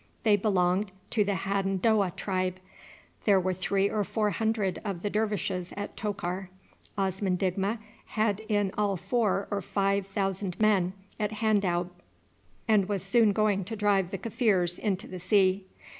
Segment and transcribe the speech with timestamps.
[0.23, 2.55] They belonged to the Hadendowah tribe.
[3.25, 6.49] There were three or four hundred of the dervishes at Tokar.
[6.97, 7.77] Osman Digma
[8.07, 11.89] had in all four or five thousand men at Handoub,
[12.67, 15.67] and was soon going to drive the Kaffirs into the sea.